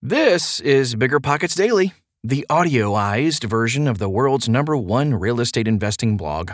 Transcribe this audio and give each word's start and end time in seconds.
This 0.00 0.60
is 0.60 0.94
BiggerPockets 0.94 1.56
Daily, 1.56 1.92
the 2.22 2.46
audioized 2.48 3.42
version 3.42 3.88
of 3.88 3.98
the 3.98 4.08
world's 4.08 4.48
number 4.48 4.76
one 4.76 5.16
real 5.16 5.40
estate 5.40 5.66
investing 5.66 6.16
blog. 6.16 6.52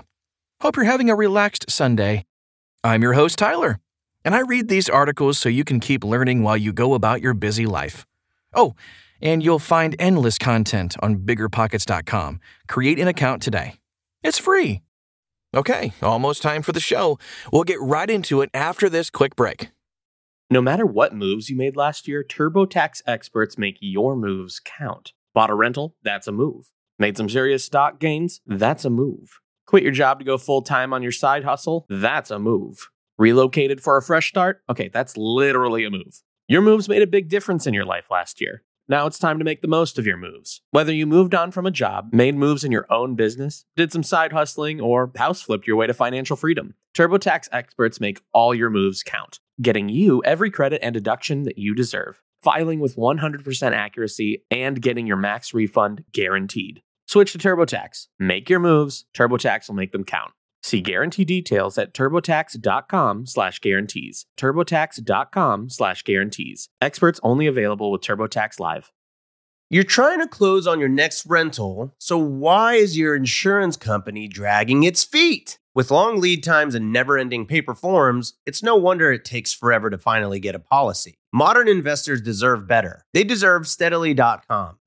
Hope 0.62 0.76
you're 0.76 0.86
having 0.86 1.10
a 1.10 1.14
relaxed 1.14 1.70
Sunday. 1.70 2.24
I'm 2.82 3.02
your 3.02 3.12
host, 3.12 3.36
Tyler, 3.36 3.80
and 4.24 4.34
I 4.34 4.40
read 4.40 4.68
these 4.68 4.88
articles 4.88 5.36
so 5.36 5.50
you 5.50 5.62
can 5.62 5.78
keep 5.78 6.02
learning 6.04 6.42
while 6.42 6.56
you 6.56 6.72
go 6.72 6.94
about 6.94 7.20
your 7.20 7.34
busy 7.34 7.66
life. 7.66 8.06
Oh, 8.54 8.76
and 9.20 9.42
you'll 9.42 9.58
find 9.58 9.94
endless 9.98 10.38
content 10.38 10.96
on 11.02 11.18
biggerpockets.com. 11.18 12.40
Create 12.66 12.98
an 12.98 13.08
account 13.08 13.42
today. 13.42 13.74
It's 14.22 14.38
free. 14.38 14.80
Okay, 15.54 15.92
almost 16.00 16.40
time 16.40 16.62
for 16.62 16.72
the 16.72 16.80
show. 16.80 17.18
We'll 17.52 17.64
get 17.64 17.80
right 17.82 18.08
into 18.08 18.40
it 18.40 18.48
after 18.54 18.88
this 18.88 19.10
quick 19.10 19.36
break. 19.36 19.68
No 20.54 20.62
matter 20.62 20.86
what 20.86 21.12
moves 21.12 21.50
you 21.50 21.56
made 21.56 21.74
last 21.74 22.06
year, 22.06 22.22
TurboTax 22.22 23.02
experts 23.08 23.58
make 23.58 23.76
your 23.80 24.14
moves 24.14 24.60
count. 24.64 25.12
Bought 25.34 25.50
a 25.50 25.54
rental? 25.54 25.96
That's 26.04 26.28
a 26.28 26.32
move. 26.32 26.70
Made 26.96 27.16
some 27.16 27.28
serious 27.28 27.64
stock 27.64 27.98
gains? 27.98 28.40
That's 28.46 28.84
a 28.84 28.90
move. 28.90 29.40
Quit 29.66 29.82
your 29.82 29.90
job 29.90 30.20
to 30.20 30.24
go 30.24 30.38
full 30.38 30.62
time 30.62 30.92
on 30.92 31.02
your 31.02 31.10
side 31.10 31.42
hustle? 31.42 31.86
That's 31.88 32.30
a 32.30 32.38
move. 32.38 32.88
Relocated 33.18 33.80
for 33.80 33.96
a 33.96 34.02
fresh 34.02 34.28
start? 34.28 34.62
Okay, 34.70 34.88
that's 34.92 35.16
literally 35.16 35.84
a 35.84 35.90
move. 35.90 36.22
Your 36.46 36.62
moves 36.62 36.88
made 36.88 37.02
a 37.02 37.08
big 37.08 37.28
difference 37.28 37.66
in 37.66 37.74
your 37.74 37.84
life 37.84 38.08
last 38.08 38.40
year. 38.40 38.62
Now 38.86 39.06
it's 39.06 39.18
time 39.18 39.38
to 39.38 39.44
make 39.46 39.62
the 39.62 39.68
most 39.68 39.98
of 39.98 40.06
your 40.06 40.18
moves. 40.18 40.60
Whether 40.70 40.92
you 40.92 41.06
moved 41.06 41.34
on 41.34 41.50
from 41.52 41.64
a 41.64 41.70
job, 41.70 42.10
made 42.12 42.34
moves 42.34 42.64
in 42.64 42.72
your 42.72 42.86
own 42.92 43.14
business, 43.14 43.64
did 43.76 43.90
some 43.90 44.02
side 44.02 44.32
hustling, 44.32 44.78
or 44.78 45.10
house 45.16 45.40
flipped 45.40 45.66
your 45.66 45.76
way 45.76 45.86
to 45.86 45.94
financial 45.94 46.36
freedom, 46.36 46.74
TurboTax 46.94 47.48
experts 47.50 47.98
make 47.98 48.20
all 48.34 48.54
your 48.54 48.68
moves 48.68 49.02
count, 49.02 49.40
getting 49.62 49.88
you 49.88 50.22
every 50.24 50.50
credit 50.50 50.84
and 50.84 50.92
deduction 50.92 51.44
that 51.44 51.56
you 51.56 51.74
deserve, 51.74 52.20
filing 52.42 52.78
with 52.78 52.96
100% 52.96 53.72
accuracy, 53.72 54.44
and 54.50 54.82
getting 54.82 55.06
your 55.06 55.16
max 55.16 55.54
refund 55.54 56.04
guaranteed. 56.12 56.82
Switch 57.06 57.32
to 57.32 57.38
TurboTax. 57.38 58.08
Make 58.18 58.50
your 58.50 58.60
moves. 58.60 59.06
TurboTax 59.16 59.68
will 59.68 59.76
make 59.76 59.92
them 59.92 60.04
count. 60.04 60.32
See 60.64 60.80
guarantee 60.80 61.26
details 61.26 61.76
at 61.76 61.92
turbotax.com 61.92 63.26
slash 63.26 63.58
guarantees. 63.58 64.24
turbotax.com 64.38 65.68
slash 65.68 66.02
guarantees. 66.04 66.70
Experts 66.80 67.20
only 67.22 67.46
available 67.46 67.92
with 67.92 68.00
TurboTax 68.00 68.58
Live. 68.58 68.90
You're 69.68 69.84
trying 69.84 70.20
to 70.20 70.26
close 70.26 70.66
on 70.66 70.80
your 70.80 70.88
next 70.88 71.26
rental, 71.26 71.94
so 71.98 72.16
why 72.16 72.76
is 72.76 72.96
your 72.96 73.14
insurance 73.14 73.76
company 73.76 74.26
dragging 74.26 74.84
its 74.84 75.04
feet? 75.04 75.58
With 75.74 75.90
long 75.90 76.18
lead 76.18 76.42
times 76.42 76.74
and 76.74 76.90
never 76.90 77.18
ending 77.18 77.44
paper 77.44 77.74
forms, 77.74 78.32
it's 78.46 78.62
no 78.62 78.74
wonder 78.74 79.12
it 79.12 79.26
takes 79.26 79.52
forever 79.52 79.90
to 79.90 79.98
finally 79.98 80.40
get 80.40 80.54
a 80.54 80.60
policy. 80.60 81.18
Modern 81.30 81.68
investors 81.68 82.22
deserve 82.22 82.66
better. 82.66 83.04
They 83.12 83.24
deserve 83.24 83.66
steadily.com. 83.66 84.78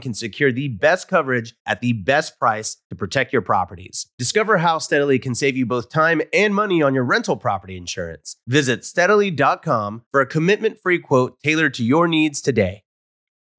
can 0.00 0.14
secure 0.14 0.52
the 0.52 0.68
best 0.68 1.08
coverage 1.08 1.54
at 1.66 1.80
the 1.80 1.92
best 1.92 2.38
price 2.38 2.76
to 2.90 2.96
protect 2.96 3.32
your 3.32 3.42
properties. 3.42 4.06
Discover 4.18 4.58
how 4.58 4.78
Steadily 4.78 5.18
can 5.18 5.34
save 5.34 5.56
you 5.56 5.66
both 5.66 5.90
time 5.90 6.22
and 6.32 6.54
money 6.54 6.82
on 6.82 6.94
your 6.94 7.04
rental 7.04 7.36
property 7.36 7.76
insurance. 7.76 8.36
Visit 8.46 8.84
steadily.com 8.84 10.02
for 10.10 10.20
a 10.20 10.26
commitment 10.26 10.78
free 10.80 10.98
quote 10.98 11.38
tailored 11.42 11.74
to 11.74 11.84
your 11.84 12.08
needs 12.08 12.40
today. 12.40 12.82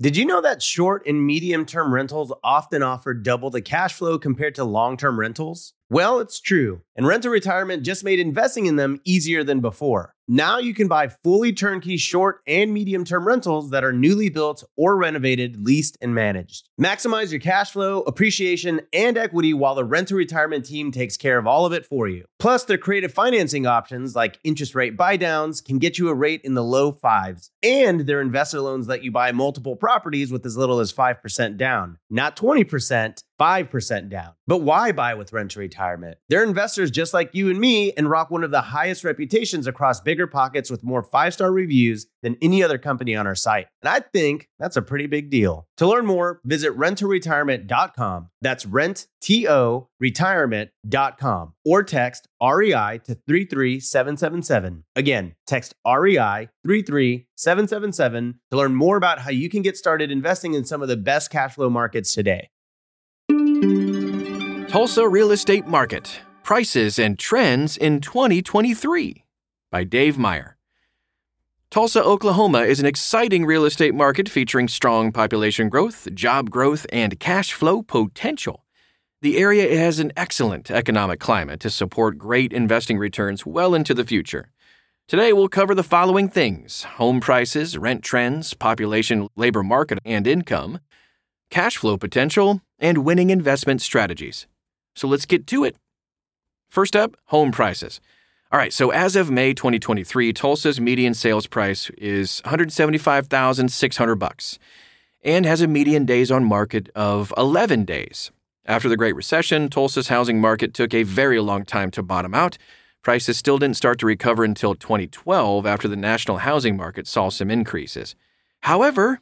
Did 0.02 0.16
you 0.16 0.24
know 0.24 0.40
that 0.40 0.62
short 0.62 1.06
and 1.06 1.26
medium 1.26 1.66
term 1.66 1.94
rentals 1.94 2.32
often 2.42 2.82
offer 2.82 3.14
double 3.14 3.50
the 3.50 3.62
cash 3.62 3.94
flow 3.94 4.18
compared 4.18 4.56
to 4.56 4.64
long 4.64 4.96
term 4.96 5.20
rentals? 5.20 5.74
Well, 5.92 6.20
it's 6.20 6.40
true, 6.40 6.82
and 6.96 7.08
Rent 7.08 7.24
to 7.24 7.32
Retirement 7.32 7.82
just 7.82 8.04
made 8.04 8.20
investing 8.20 8.68
in 8.68 8.76
them 8.76 9.02
easier 9.06 9.44
than 9.44 9.60
before. 9.60 10.14
Now 10.28 10.60
you 10.60 10.76
can 10.76 10.88
buy 10.88 11.08
fully 11.08 11.52
turnkey 11.52 11.98
short 11.98 12.42
and 12.46 12.72
medium 12.72 13.04
term 13.04 13.26
rentals 13.26 13.72
that 13.72 13.84
are 13.84 13.92
newly 13.92 14.30
built 14.30 14.64
or 14.78 14.96
renovated, 14.96 15.66
leased, 15.66 15.98
and 16.00 16.14
managed. 16.14 16.70
Maximize 16.80 17.32
your 17.32 17.40
cash 17.40 17.72
flow, 17.72 18.02
appreciation, 18.02 18.82
and 18.94 19.18
equity 19.18 19.56
while 19.56 19.74
the 19.74 19.84
Rent 19.84 20.10
to 20.10 20.16
Retirement 20.16 20.66
team 20.66 20.92
takes 20.92 21.18
care 21.18 21.40
of 21.40 21.48
all 21.48 21.66
of 21.66 21.74
it 21.74 21.88
for 21.88 22.08
you. 22.08 22.26
Plus, 22.38 22.66
their 22.66 22.78
creative 22.78 23.12
financing 23.12 23.66
options 23.66 24.16
like 24.16 24.40
interest 24.44 24.76
rate 24.76 24.96
buydowns 24.96 25.66
can 25.66 25.80
get 25.80 25.98
you 25.98 26.10
a 26.10 26.14
rate 26.14 26.42
in 26.44 26.54
the 26.54 26.64
low 26.64 26.92
fives, 26.92 27.50
and 27.64 28.02
their 28.02 28.22
investor 28.22 28.62
loans 28.62 28.88
let 28.88 29.04
you 29.04 29.12
buy 29.12 29.32
multiple 29.32 29.76
properties 29.76 30.32
with 30.32 30.46
as 30.46 30.56
little 30.56 30.80
as 30.80 30.94
5% 30.94 31.58
down, 31.58 31.98
not 32.12 32.36
20%. 32.36 33.24
5% 33.40 34.10
down. 34.10 34.34
But 34.48 34.62
why 34.62 34.92
buy 34.92 35.14
with 35.14 35.32
Rent 35.32 35.52
to 35.52 35.60
Retirement? 35.60 36.18
They're 36.28 36.44
investors 36.44 36.92
just 36.92 37.14
like 37.14 37.30
you 37.34 37.50
and 37.50 37.60
me 37.60 37.94
and 37.94 38.10
rock 38.10 38.30
one 38.30 38.44
of 38.44 38.52
the 38.52 38.62
highest 38.62 39.04
reputations 39.04 39.68
across 39.68 40.02
BiggerPockets 40.02 40.70
with 40.70 40.84
more 40.84 41.04
five 41.04 41.34
star 41.34 41.52
reviews 41.52 42.08
than 42.22 42.38
any 42.42 42.64
other 42.64 42.78
company 42.78 43.16
on 43.16 43.28
our 43.28 43.36
site. 43.36 43.68
And 43.82 43.90
I 43.90 44.00
think 44.00 44.50
that's 44.60 44.76
a 44.76 44.82
pretty 44.82 45.08
big 45.08 45.30
deal. 45.30 45.68
To 45.78 45.88
learn 45.88 46.06
more, 46.06 46.42
visit 46.44 46.78
renttoretirement.com. 46.78 48.30
That's 48.42 48.66
rent, 48.66 49.08
T 49.22 49.48
O, 49.48 49.88
retirement.com 50.00 51.54
or 51.66 51.84
text 51.84 52.28
REI 52.42 53.00
to 53.06 53.16
33777. 53.16 54.84
Again, 54.96 55.36
text 55.46 55.74
REI 55.86 56.50
33777 56.66 58.40
to 58.52 58.58
learn 58.58 58.76
more 58.76 58.98
about 58.98 59.20
how 59.20 59.32
you 59.32 59.50
can 59.50 59.62
get 59.62 59.78
started 59.78 60.12
investing 60.12 60.54
in 60.54 60.66
some 60.66 60.82
of 60.82 60.88
the 60.88 60.98
best 60.98 61.30
cash 61.30 61.56
flow 61.56 61.70
markets 61.70 62.14
today. 62.14 62.50
Tulsa 64.70 65.08
Real 65.08 65.32
Estate 65.32 65.66
Market 65.66 66.22
Prices 66.44 67.00
and 67.00 67.18
Trends 67.18 67.76
in 67.76 68.02
2023 68.02 69.26
by 69.72 69.84
Dave 69.84 70.18
Meyer. 70.18 70.58
Tulsa, 71.72 72.04
Oklahoma 72.04 72.62
is 72.62 72.80
an 72.80 72.86
exciting 72.86 73.46
real 73.46 73.66
estate 73.66 73.94
market 73.94 74.30
featuring 74.30 74.68
strong 74.68 75.12
population 75.12 75.70
growth, 75.70 76.08
job 76.14 76.50
growth, 76.50 76.86
and 76.92 77.20
cash 77.20 77.52
flow 77.52 77.82
potential. 77.82 78.64
The 79.22 79.38
area 79.38 79.78
has 79.78 80.00
an 80.00 80.14
excellent 80.16 80.72
economic 80.72 81.20
climate 81.20 81.60
to 81.62 81.70
support 81.70 82.18
great 82.18 82.54
investing 82.54 82.98
returns 82.98 83.46
well 83.46 83.76
into 83.76 83.94
the 83.94 84.06
future. 84.06 84.52
Today, 85.08 85.34
we'll 85.34 85.50
cover 85.50 85.74
the 85.74 85.84
following 85.84 86.30
things 86.30 86.84
home 86.84 87.20
prices, 87.20 87.78
rent 87.78 88.04
trends, 88.04 88.54
population, 88.54 89.28
labor 89.36 89.64
market, 89.64 89.98
and 90.06 90.28
income, 90.28 90.80
cash 91.50 91.78
flow 91.78 91.98
potential, 91.98 92.62
and 92.78 93.00
winning 93.00 93.30
investment 93.30 93.82
strategies. 93.82 94.48
So 94.96 95.08
let's 95.08 95.26
get 95.26 95.48
to 95.48 95.64
it. 95.64 95.76
First 96.70 96.96
up, 96.96 97.16
home 97.26 97.52
prices. 97.52 98.00
All 98.52 98.58
right, 98.58 98.74
so 98.74 98.90
as 98.90 99.16
of 99.16 99.30
May 99.30 99.54
2023, 99.54 100.34
Tulsa's 100.34 100.82
median 100.82 101.14
sales 101.14 101.46
price 101.46 101.90
is 101.92 102.42
175,600 102.46 104.16
bucks 104.16 104.58
and 105.24 105.46
has 105.46 105.62
a 105.62 105.68
median 105.68 106.06
days 106.06 106.32
on 106.32 106.44
market 106.44 106.90
of 106.96 107.34
11 107.38 107.86
days. 107.86 108.32
After 108.66 108.90
the 108.90 108.98
Great 108.98 109.16
Recession, 109.16 109.70
Tulsa's 109.70 110.08
housing 110.08 110.42
market 110.42 110.74
took 110.74 110.94
a 110.94 111.04
very 111.04 111.40
long 111.40 111.66
time 111.66 111.92
to 111.92 112.04
bottom 112.04 112.34
out. 112.34 112.58
Prices 113.02 113.38
still 113.38 113.58
didn't 113.58 113.78
start 113.78 114.00
to 114.00 114.06
recover 114.06 114.44
until 114.44 114.76
2012 114.76 115.66
after 115.66 115.88
the 115.88 115.96
national 115.96 116.38
housing 116.38 116.76
market 116.76 117.08
saw 117.08 117.30
some 117.30 117.50
increases. 117.50 118.16
However, 118.62 119.22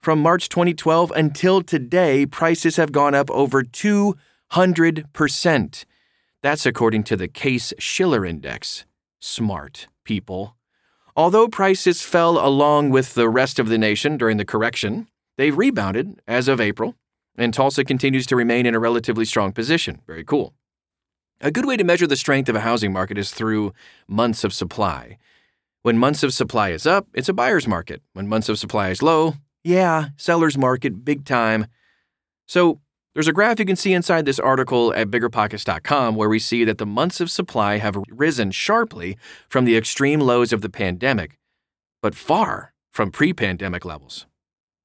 from 0.00 0.20
March 0.20 0.48
2012 0.48 1.12
until 1.14 1.62
today, 1.62 2.26
prices 2.26 2.76
have 2.76 2.92
gone 2.92 3.14
up 3.14 3.30
over 3.30 3.62
2 3.62 4.16
100%. 4.52 5.84
That's 6.42 6.66
according 6.66 7.04
to 7.04 7.16
the 7.16 7.28
Case 7.28 7.72
Shiller 7.78 8.24
Index. 8.24 8.84
Smart 9.20 9.86
people. 10.04 10.56
Although 11.14 11.48
prices 11.48 12.02
fell 12.02 12.44
along 12.44 12.90
with 12.90 13.14
the 13.14 13.28
rest 13.28 13.58
of 13.58 13.68
the 13.68 13.78
nation 13.78 14.16
during 14.16 14.38
the 14.38 14.44
correction, 14.44 15.08
they've 15.36 15.56
rebounded 15.56 16.20
as 16.26 16.48
of 16.48 16.60
April, 16.60 16.94
and 17.36 17.52
Tulsa 17.52 17.84
continues 17.84 18.26
to 18.26 18.36
remain 18.36 18.66
in 18.66 18.74
a 18.74 18.80
relatively 18.80 19.24
strong 19.24 19.52
position. 19.52 20.00
Very 20.06 20.24
cool. 20.24 20.54
A 21.40 21.50
good 21.50 21.66
way 21.66 21.76
to 21.76 21.84
measure 21.84 22.06
the 22.06 22.16
strength 22.16 22.48
of 22.48 22.56
a 22.56 22.60
housing 22.60 22.92
market 22.92 23.18
is 23.18 23.30
through 23.32 23.72
months 24.08 24.44
of 24.44 24.52
supply. 24.52 25.18
When 25.82 25.96
months 25.96 26.22
of 26.22 26.34
supply 26.34 26.70
is 26.70 26.86
up, 26.86 27.06
it's 27.14 27.28
a 27.28 27.34
buyer's 27.34 27.66
market. 27.66 28.02
When 28.12 28.28
months 28.28 28.48
of 28.48 28.58
supply 28.58 28.90
is 28.90 29.02
low, 29.02 29.34
yeah, 29.64 30.08
seller's 30.16 30.56
market, 30.58 31.04
big 31.04 31.24
time. 31.24 31.66
So, 32.46 32.80
there's 33.14 33.28
a 33.28 33.32
graph 33.32 33.58
you 33.58 33.66
can 33.66 33.74
see 33.76 33.92
inside 33.92 34.24
this 34.24 34.38
article 34.38 34.94
at 34.94 35.10
biggerpockets.com 35.10 36.14
where 36.14 36.28
we 36.28 36.38
see 36.38 36.64
that 36.64 36.78
the 36.78 36.86
months 36.86 37.20
of 37.20 37.28
supply 37.28 37.78
have 37.78 37.96
risen 38.08 38.52
sharply 38.52 39.18
from 39.48 39.64
the 39.64 39.76
extreme 39.76 40.20
lows 40.20 40.52
of 40.52 40.60
the 40.60 40.70
pandemic, 40.70 41.36
but 42.02 42.14
far 42.14 42.72
from 42.92 43.10
pre 43.10 43.32
pandemic 43.32 43.84
levels. 43.84 44.26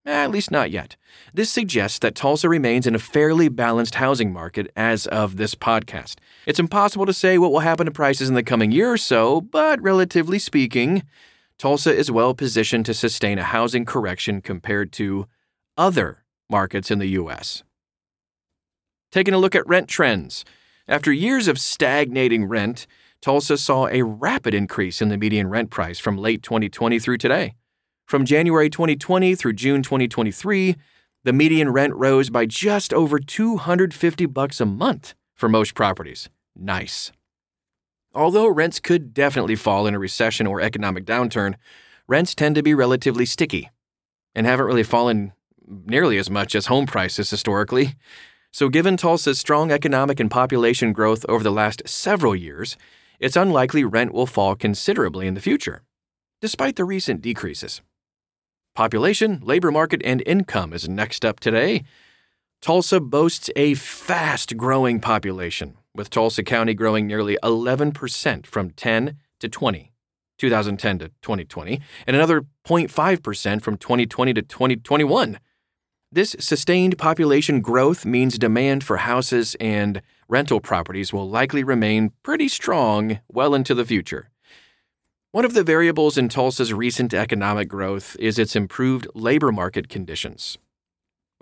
Eh, 0.07 0.12
at 0.12 0.31
least 0.31 0.51
not 0.51 0.69
yet. 0.69 0.95
This 1.33 1.50
suggests 1.50 2.00
that 2.00 2.16
Tulsa 2.16 2.48
remains 2.48 2.86
in 2.86 2.94
a 2.94 3.00
fairly 3.00 3.50
balanced 3.50 3.95
housing 3.95 4.31
market 4.31 4.72
as 4.75 5.07
of 5.07 5.38
this 5.38 5.56
podcast. 5.56 6.16
It's 6.45 6.60
impossible 6.60 7.07
to 7.07 7.13
say 7.13 7.38
what 7.38 7.51
will 7.51 7.60
happen 7.60 7.86
to 7.86 7.92
prices 7.92 8.30
in 8.30 8.36
the 8.36 8.44
coming 8.44 8.72
year 8.72 8.92
or 8.92 8.98
so, 8.98 9.42
but 9.42 9.81
relatively 9.81 10.38
speaking, 10.38 11.04
Tulsa 11.57 11.96
is 11.96 12.12
well 12.12 12.34
positioned 12.34 12.86
to 12.86 12.94
sustain 12.94 13.40
a 13.40 13.44
housing 13.44 13.86
correction 13.86 14.42
compared 14.42 14.92
to 14.94 15.28
other 15.78 16.24
markets 16.50 16.92
in 16.92 17.00
the 17.00 17.07
U.S. 17.07 17.63
Taking 19.12 19.34
a 19.34 19.38
look 19.38 19.56
at 19.56 19.68
rent 19.68 19.88
trends. 19.88 20.44
After 20.88 21.12
years 21.12 21.48
of 21.48 21.60
stagnating 21.60 22.46
rent, 22.46 22.86
Tulsa 23.22 23.57
saw 23.57 23.88
a 23.88 24.04
rapid 24.04 24.54
increase 24.54 25.02
in 25.02 25.10
the 25.10 25.18
median 25.18 25.48
rent 25.48 25.69
price 25.72 25.98
from 25.98 26.18
late 26.18 26.44
2020 26.44 27.00
through 27.00 27.18
today. 27.18 27.56
From 28.06 28.25
January 28.25 28.69
2020 28.69 29.34
through 29.36 29.54
June 29.54 29.81
2023, 29.81 30.75
the 31.24 31.34
median 31.34 31.72
rent 31.72 31.96
rose 31.96 32.30
by 32.30 32.46
just 32.46 32.94
over 32.94 33.18
250 33.18 34.28
bucks 34.28 34.62
a 34.62 34.66
month 34.66 35.16
for 35.34 35.50
most 35.50 35.74
properties. 35.74 36.30
Nice. 36.56 37.12
Although 38.16 38.48
rents 38.48 38.80
could 38.80 39.14
definitely 39.14 39.58
fall 39.58 39.86
in 39.86 39.94
a 39.94 40.00
recession 40.00 40.48
or 40.48 40.62
economic 40.62 41.06
downturn, 41.06 41.56
rents 42.08 42.34
tend 42.34 42.56
to 42.56 42.64
be 42.64 42.74
relatively 42.74 43.26
sticky 43.26 43.70
and 44.34 44.48
haven't 44.48 44.66
really 44.66 44.84
fallen 44.84 45.34
nearly 45.68 46.18
as 46.18 46.30
much 46.30 46.56
as 46.56 46.68
home 46.68 46.86
prices 46.86 47.30
historically. 47.30 47.96
So, 48.52 48.70
given 48.70 48.96
Tulsa's 48.96 49.38
strong 49.38 49.70
economic 49.70 50.22
and 50.22 50.32
population 50.32 50.94
growth 50.94 51.26
over 51.28 51.44
the 51.44 51.52
last 51.52 51.82
several 51.86 52.34
years, 52.34 52.78
it's 53.20 53.36
unlikely 53.36 53.84
rent 53.84 54.14
will 54.14 54.26
fall 54.26 54.56
considerably 54.56 55.28
in 55.28 55.34
the 55.34 55.42
future, 55.42 55.82
despite 56.40 56.78
the 56.78 56.86
recent 56.86 57.22
decreases. 57.22 57.82
Population, 58.76 59.42
labor 59.44 59.72
market, 59.72 60.02
and 60.06 60.24
income 60.26 60.72
is 60.72 60.88
next 60.88 61.26
up 61.26 61.42
today. 61.42 61.84
Tulsa 62.62 63.02
boasts 63.02 63.50
a 63.58 63.74
fast 63.74 64.56
growing 64.56 65.02
population, 65.02 65.78
with 65.96 66.10
Tulsa 66.10 66.44
County 66.44 66.74
growing 66.74 67.08
nearly 67.08 67.38
11% 67.44 68.46
from 68.46 68.70
10 68.72 69.18
to 69.40 69.50
20, 69.50 69.92
2010 70.38 71.00
to 71.00 71.08
2020, 71.22 71.82
and 72.06 72.16
another 72.16 72.42
0.5% 72.66 73.62
from 73.62 73.78
2020 73.78 74.34
to 74.34 74.42
2021. 74.42 75.40
This 76.12 76.36
sustained 76.40 76.98
population 76.98 77.62
growth 77.62 78.06
means 78.06 78.38
demand 78.38 78.84
for 78.84 78.98
houses 78.98 79.56
and 79.60 80.02
rental 80.30 80.60
properties 80.60 81.12
will 81.12 81.30
likely 81.30 81.64
remain 81.64 82.12
pretty 82.24 82.48
strong 82.48 83.20
well 83.28 83.54
into 83.54 83.74
the 83.74 83.86
future. 83.86 84.30
One 85.32 85.44
of 85.44 85.54
the 85.54 85.64
variables 85.64 86.18
in 86.18 86.30
Tulsa's 86.30 86.74
recent 86.74 87.14
economic 87.14 87.68
growth 87.68 88.16
is 88.20 88.40
its 88.40 88.56
improved 88.56 89.08
labor 89.14 89.52
market 89.52 89.90
conditions. 89.90 90.58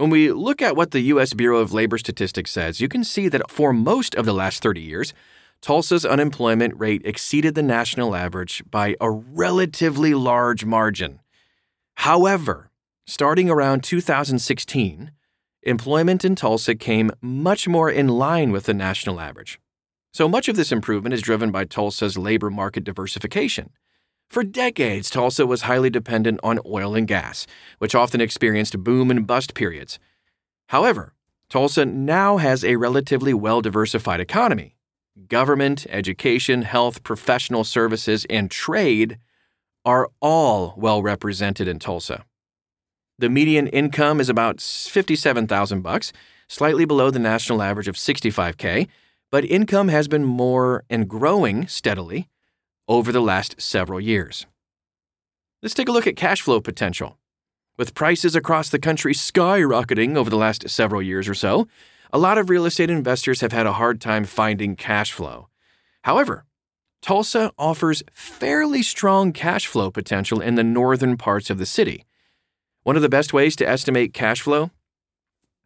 When 0.04 0.10
we 0.10 0.34
look 0.34 0.62
at 0.62 0.76
what 0.76 0.92
the 0.92 1.00
U.S. 1.00 1.34
Bureau 1.34 1.60
of 1.60 1.72
Labor 1.72 1.98
Statistics 1.98 2.52
says, 2.52 2.82
you 2.82 2.90
can 2.90 3.06
see 3.06 3.30
that 3.30 3.50
for 3.50 3.72
most 3.72 4.16
of 4.16 4.26
the 4.26 4.34
last 4.34 4.62
30 4.62 4.82
years, 4.82 5.14
Tulsa's 5.62 6.06
unemployment 6.06 6.78
rate 6.78 7.04
exceeded 7.06 7.56
the 7.56 7.64
national 7.64 8.14
average 8.14 8.62
by 8.70 8.98
a 9.00 9.10
relatively 9.10 10.14
large 10.14 10.66
margin. 10.66 11.22
However, 11.94 12.70
starting 13.08 13.50
around 13.50 13.86
2016, 13.86 15.12
employment 15.62 16.26
in 16.26 16.36
Tulsa 16.36 16.76
came 16.76 17.12
much 17.22 17.70
more 17.70 17.90
in 17.90 18.10
line 18.10 18.52
with 18.52 18.66
the 18.66 18.74
national 18.74 19.22
average. 19.22 19.58
So 20.12 20.28
much 20.28 20.50
of 20.50 20.58
this 20.58 20.74
improvement 20.74 21.14
is 21.14 21.22
driven 21.22 21.50
by 21.50 21.64
Tulsa's 21.64 22.18
labor 22.18 22.50
market 22.50 22.84
diversification. 22.84 23.70
For 24.34 24.44
decades, 24.44 25.12
Tulsa 25.12 25.46
was 25.46 25.62
highly 25.62 25.92
dependent 25.92 26.40
on 26.42 26.60
oil 26.66 26.96
and 26.96 27.08
gas, 27.08 27.46
which 27.78 27.94
often 27.94 28.20
experienced 28.20 28.84
boom 28.84 29.12
and 29.12 29.28
bust 29.28 29.54
periods. 29.54 30.00
However, 30.70 31.14
Tulsa 31.50 31.86
now 31.86 32.38
has 32.38 32.66
a 32.66 32.78
relatively 32.78 33.36
well 33.36 33.62
diversified 33.62 34.20
economy. 34.20 34.76
Government, 35.28 35.86
education, 35.88 36.64
health, 36.64 37.04
professional 37.04 37.64
services, 37.64 38.26
and 38.28 38.50
trade 38.50 39.20
are 39.86 40.10
all 40.20 40.74
well 40.78 41.04
represented 41.04 41.68
in 41.68 41.78
Tulsa. 41.78 42.26
The 43.20 43.30
median 43.30 43.68
income 43.68 44.20
is 44.20 44.30
about 44.30 44.60
57,000 44.60 45.82
bucks, 45.82 46.12
slightly 46.48 46.86
below 46.86 47.12
the 47.12 47.20
national 47.20 47.62
average 47.62 47.88
of 47.88 47.98
65k, 47.98 48.88
but 49.30 49.46
income 49.46 49.90
has 49.90 50.08
been 50.08 50.26
more 50.26 50.86
and 50.90 51.08
growing 51.08 51.68
steadily 51.68 52.30
over 52.88 53.12
the 53.12 53.22
last 53.22 53.62
several 53.62 54.00
years. 54.00 54.46
Let's 55.62 55.76
take 55.76 55.88
a 55.88 55.92
look 55.92 56.08
at 56.08 56.16
cash 56.16 56.42
flow 56.42 56.60
potential. 56.60 57.18
With 57.78 57.96
prices 57.96 58.36
across 58.36 58.70
the 58.70 58.80
country 58.80 59.14
skyrocketing 59.14 60.16
over 60.16 60.30
the 60.30 60.38
last 60.38 60.70
several 60.70 61.02
years 61.02 61.28
or 61.28 61.34
so, 61.34 61.68
a 62.12 62.20
lot 62.20 62.38
of 62.38 62.50
real 62.50 62.66
estate 62.66 62.90
investors 62.90 63.42
have 63.42 63.52
had 63.52 63.66
a 63.66 63.74
hard 63.74 64.00
time 64.00 64.26
finding 64.26 64.76
cash 64.76 65.12
flow. 65.12 65.48
However, 66.04 66.46
Tulsa 67.02 67.52
offers 67.58 68.04
fairly 68.14 68.84
strong 68.84 69.34
cash 69.34 69.66
flow 69.66 69.90
potential 69.90 70.40
in 70.40 70.56
the 70.56 70.64
northern 70.64 71.18
parts 71.18 71.50
of 71.50 71.58
the 71.58 71.66
city. 71.66 72.06
One 72.84 72.96
of 72.96 73.02
the 73.02 73.10
best 73.10 73.34
ways 73.34 73.56
to 73.58 73.68
estimate 73.68 74.14
cash 74.14 74.42
flow 74.42 74.72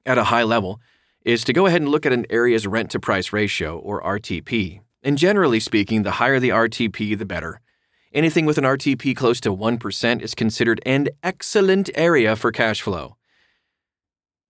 at 0.05 0.17
a 0.17 0.25
high 0.25 0.43
level 0.43 0.79
is 1.25 1.43
to 1.43 1.53
go 1.53 1.65
ahead 1.65 1.81
and 1.81 1.91
look 1.91 2.05
at 2.05 2.13
an 2.13 2.25
area's 2.29 2.65
rent 2.65 2.91
to 2.91 2.99
price 2.99 3.33
ratio, 3.33 3.77
or 3.77 4.01
RTP. 4.01 4.79
And 5.07 5.17
generally 5.17 5.61
speaking, 5.61 6.03
the 6.03 6.19
higher 6.19 6.37
the 6.37 6.49
RTP, 6.49 7.17
the 7.17 7.25
better. 7.25 7.61
Anything 8.13 8.45
with 8.45 8.57
an 8.57 8.65
RTP 8.65 9.15
close 9.15 9.39
to 9.39 9.55
1% 9.55 10.21
is 10.21 10.35
considered 10.35 10.81
an 10.85 11.07
excellent 11.23 11.89
area 11.95 12.35
for 12.35 12.51
cash 12.51 12.81
flow. 12.81 13.15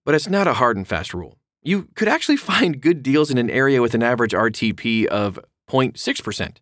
But 0.03 0.15
it's 0.15 0.27
not 0.27 0.47
a 0.47 0.55
hard 0.55 0.75
and 0.75 0.87
fast 0.87 1.13
rule. 1.13 1.37
You 1.61 1.89
could 1.93 2.07
actually 2.07 2.37
find 2.37 2.81
good 2.81 3.03
deals 3.03 3.29
in 3.29 3.37
an 3.37 3.51
area 3.51 3.83
with 3.83 3.93
an 3.93 4.01
average 4.01 4.31
RTP 4.31 5.05
of 5.05 5.39
0.6%. 5.69 6.57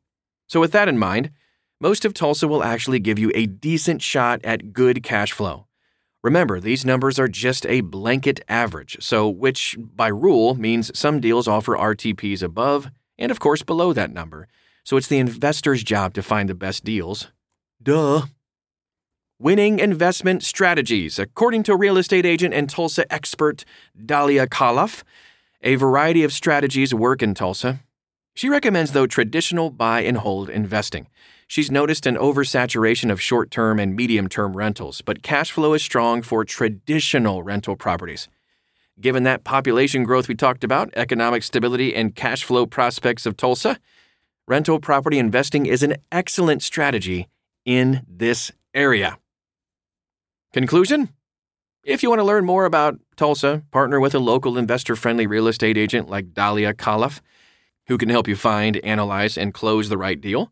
So, 0.46 0.60
with 0.60 0.74
that 0.74 0.90
in 0.90 0.98
mind, 0.98 1.32
most 1.80 2.04
of 2.04 2.14
Tulsa 2.14 2.50
will 2.50 2.66
actually 2.66 3.00
give 3.00 3.18
you 3.18 3.32
a 3.34 3.46
decent 3.46 4.02
shot 4.02 4.44
at 4.44 4.74
good 4.74 5.04
cash 5.04 5.32
flow. 5.32 5.68
Remember, 6.22 6.60
these 6.60 6.84
numbers 6.84 7.18
are 7.18 7.30
just 7.30 7.66
a 7.68 7.80
blanket 7.80 8.42
average, 8.50 8.98
so 9.00 9.30
which 9.30 9.78
by 9.80 10.08
rule 10.08 10.54
means 10.56 10.92
some 11.00 11.22
deals 11.22 11.48
offer 11.48 11.78
RTPs 11.78 12.44
above 12.44 12.90
and 13.18 13.32
of 13.32 13.40
course 13.40 13.64
below 13.64 13.94
that 13.94 14.12
number, 14.12 14.48
so 14.84 14.98
it's 14.98 15.08
the 15.08 15.20
investor's 15.20 15.84
job 15.84 16.14
to 16.14 16.22
find 16.22 16.50
the 16.50 16.56
best 16.56 16.84
deals. 16.84 17.32
Duh. 17.82 18.24
Winning 19.38 19.80
investment 19.80 20.44
strategies. 20.44 21.20
According 21.20 21.64
to 21.64 21.76
real 21.76 21.98
estate 21.98 22.26
agent 22.26 22.54
and 22.54 22.70
Tulsa 22.70 23.12
expert 23.12 23.66
Dalia 23.98 24.48
Kaloff, 24.48 25.04
a 25.62 25.76
variety 25.76 26.24
of 26.24 26.32
strategies 26.32 26.94
work 26.94 27.22
in 27.22 27.34
Tulsa. 27.34 27.82
She 28.34 28.50
recommends, 28.50 28.92
though, 28.92 29.08
traditional 29.08 29.72
buy 29.72 30.02
and 30.02 30.18
hold 30.18 30.50
investing. 30.50 31.08
She's 31.48 31.72
noticed 31.72 32.06
an 32.06 32.16
oversaturation 32.16 33.12
of 33.12 33.22
short 33.22 33.52
term 33.52 33.80
and 33.80 33.96
medium 33.96 34.28
term 34.28 34.56
rentals, 34.56 35.02
but 35.02 35.24
cash 35.24 35.52
flow 35.52 35.74
is 35.74 35.84
strong 35.84 36.22
for 36.22 36.44
traditional 36.44 37.44
rental 37.44 37.76
properties. 37.76 38.28
Given 39.00 39.24
that 39.24 39.44
population 39.44 40.04
growth 40.04 40.28
we 40.28 40.36
talked 40.36 40.64
about, 40.64 40.90
economic 40.96 41.44
stability, 41.44 41.94
and 41.94 42.16
cash 42.16 42.44
flow 42.44 42.66
prospects 42.66 43.26
of 43.26 43.36
Tulsa, 43.36 43.78
rental 44.48 44.80
property 44.80 45.20
investing 45.20 45.66
is 45.66 45.84
an 45.84 45.96
excellent 46.12 46.64
strategy 46.64 47.28
in 47.66 48.06
this 48.08 48.52
area. 48.74 49.18
Conclusion? 50.54 51.10
If 51.84 52.02
you 52.02 52.10
want 52.10 52.20
to 52.20 52.26
learn 52.26 52.46
more 52.46 52.66
about 52.66 52.98
Tulsa, 53.18 53.64
partner 53.72 54.00
with 54.00 54.16
a 54.16 54.20
local 54.20 54.58
investor 54.58 54.96
friendly 54.96 55.28
real 55.28 55.48
estate 55.48 55.78
agent 55.78 56.10
like 56.10 56.34
Dalia 56.34 56.74
Kaloff, 56.74 57.20
who 57.88 57.98
can 57.98 58.10
help 58.10 58.28
you 58.28 58.36
find, 58.36 58.78
analyze, 58.78 59.38
and 59.38 59.54
close 59.54 59.90
the 59.90 59.98
right 59.98 60.20
deal. 60.20 60.52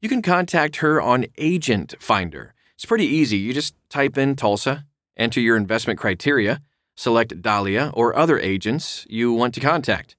You 0.00 0.08
can 0.08 0.22
contact 0.22 0.76
her 0.76 1.00
on 1.00 1.26
Agent 1.38 1.94
Finder. 2.00 2.54
It's 2.74 2.86
pretty 2.86 3.06
easy. 3.06 3.36
You 3.36 3.52
just 3.52 3.74
type 3.90 4.18
in 4.18 4.34
Tulsa, 4.34 4.84
enter 5.16 5.40
your 5.40 5.56
investment 5.56 6.00
criteria, 6.00 6.60
Select 7.02 7.42
Dahlia 7.42 7.90
or 7.94 8.16
other 8.16 8.38
agents 8.38 9.04
you 9.10 9.32
want 9.32 9.54
to 9.54 9.60
contact. 9.60 10.14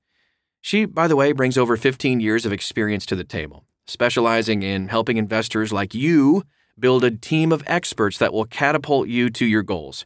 She, 0.60 0.84
by 0.84 1.08
the 1.08 1.16
way, 1.16 1.32
brings 1.32 1.58
over 1.58 1.78
15 1.78 2.20
years 2.20 2.46
of 2.46 2.52
experience 2.52 3.06
to 3.06 3.16
the 3.16 3.24
table, 3.24 3.64
specializing 3.88 4.64
in 4.64 4.90
helping 4.90 5.16
investors 5.16 5.72
like 5.72 5.94
you 5.94 6.44
build 6.78 7.06
a 7.06 7.12
team 7.12 7.54
of 7.54 7.64
experts 7.68 8.18
that 8.18 8.34
will 8.34 8.44
catapult 8.44 9.08
you 9.08 9.30
to 9.30 9.46
your 9.46 9.64
goals. 9.64 10.06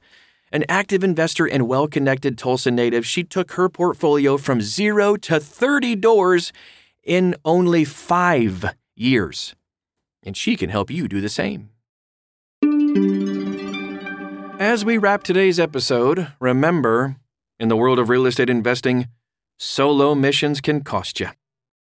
An 0.51 0.65
active 0.69 1.03
investor 1.03 1.48
and 1.48 1.67
well 1.67 1.88
connected 1.88 2.38
Tulsa 2.38 2.69
native, 2.69 3.07
she 3.07 3.24
took 3.24 3.53
her 3.53 3.69
portfolio 3.69 4.38
from 4.38 4.62
zero 4.62 5.15
to 5.15 5.39
30 5.39 5.96
doors 5.96 6.53
in 7.03 7.34
only 7.43 7.86
five 7.86 8.75
years. 8.96 9.55
And 10.22 10.38
she 10.38 10.55
can 10.55 10.69
help 10.69 10.91
you 10.91 11.07
do 11.07 11.22
the 11.22 11.27
same. 11.27 11.72
As 14.60 14.84
we 14.84 14.98
wrap 14.98 15.22
today's 15.22 15.60
episode, 15.60 16.34
remember 16.40 17.16
in 17.60 17.70
the 17.70 17.76
world 17.76 18.00
of 18.00 18.10
real 18.10 18.26
estate 18.26 18.50
investing, 18.50 19.08
solo 19.58 20.16
missions 20.16 20.62
can 20.62 20.82
cost 20.82 21.20
you. 21.20 21.30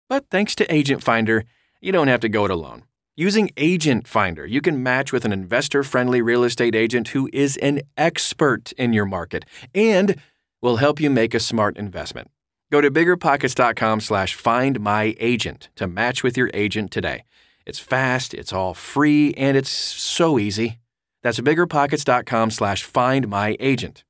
But 0.08 0.26
thanks 0.30 0.54
to 0.54 0.72
Agent 0.72 1.02
Finder, 1.02 1.44
you 1.80 1.90
don't 1.90 2.06
have 2.06 2.20
to 2.20 2.28
go 2.28 2.44
it 2.44 2.52
alone. 2.52 2.84
Using 3.16 3.50
Agent 3.56 4.06
Finder, 4.06 4.46
you 4.46 4.60
can 4.60 4.80
match 4.80 5.12
with 5.12 5.24
an 5.24 5.32
investor 5.32 5.82
friendly 5.82 6.22
real 6.22 6.44
estate 6.44 6.76
agent 6.76 7.08
who 7.08 7.28
is 7.32 7.56
an 7.56 7.80
expert 7.96 8.70
in 8.72 8.92
your 8.92 9.06
market 9.06 9.44
and 9.74 10.14
will 10.60 10.76
help 10.76 11.00
you 11.00 11.10
make 11.10 11.34
a 11.34 11.40
smart 11.40 11.76
investment. 11.76 12.30
Go 12.70 12.80
to 12.80 12.92
biggerpockets.com 12.92 14.00
slash 14.00 14.34
find 14.34 14.78
my 14.78 15.16
agent 15.18 15.68
to 15.74 15.88
match 15.88 16.22
with 16.22 16.36
your 16.36 16.50
agent 16.54 16.92
today. 16.92 17.24
It's 17.66 17.80
fast, 17.80 18.32
it's 18.34 18.52
all 18.52 18.72
free, 18.72 19.34
and 19.34 19.56
it's 19.56 19.70
so 19.70 20.38
easy. 20.38 20.78
That's 21.22 21.40
biggerpockets.com 21.40 22.50
slash 22.50 22.84
find 22.84 23.28
my 23.28 23.56
agent. 23.60 24.04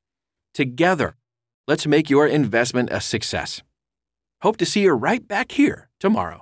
Together, 0.55 1.17
let's 1.67 1.87
make 1.87 2.11
your 2.11 2.27
investment 2.27 2.91
a 2.93 3.01
success. 3.01 3.63
Hope 4.43 4.57
to 4.59 4.67
see 4.67 4.83
you 4.83 4.93
right 4.93 5.27
back 5.27 5.53
here 5.53 5.89
tomorrow. 6.01 6.42